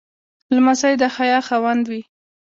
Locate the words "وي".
1.91-2.01